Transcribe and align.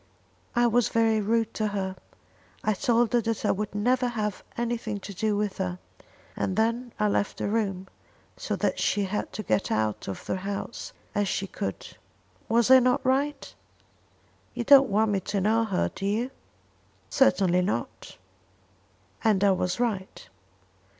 "I 0.55 0.65
was 0.65 0.89
very 0.89 1.21
rude 1.21 1.53
to 1.53 1.67
her. 1.67 1.95
I 2.63 2.73
told 2.73 3.13
her 3.13 3.21
that 3.21 3.45
I 3.45 3.51
would 3.51 3.75
never 3.75 4.07
have 4.07 4.43
anything 4.57 4.99
to 4.99 5.13
do 5.13 5.37
with 5.37 5.59
her; 5.59 5.77
and 6.35 6.55
then 6.57 6.91
I 6.99 7.07
left 7.07 7.37
the 7.37 7.47
room, 7.47 7.87
so 8.35 8.55
that 8.55 8.79
she 8.79 9.03
had 9.03 9.31
to 9.33 9.43
get 9.43 9.69
out 9.69 10.07
of 10.07 10.25
the 10.25 10.37
house 10.37 10.91
as 11.13 11.27
she 11.27 11.45
could. 11.45 11.87
Was 12.49 12.71
I 12.71 12.79
not 12.79 13.05
right? 13.05 13.53
You 14.55 14.63
don't 14.63 14.89
want 14.89 15.11
me 15.11 15.19
to 15.19 15.39
know 15.39 15.65
her, 15.65 15.91
do 15.93 16.07
you?" 16.07 16.31
"Certainly 17.11 17.61
not." 17.61 18.17
"And 19.23 19.43
I 19.43 19.51
was 19.51 19.79
right." 19.79 20.27